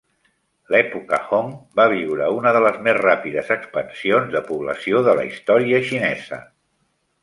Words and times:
L'època 0.75 1.19
Hong 1.37 1.51
va 1.81 1.85
viure 1.93 2.31
una 2.39 2.55
de 2.57 2.63
les 2.69 2.81
més 2.89 2.99
ràpides 3.03 3.55
expansions 3.59 4.35
de 4.39 4.45
població 4.53 5.07
de 5.11 5.19
la 5.23 5.31
història 5.33 5.89
xinesa. 5.93 6.47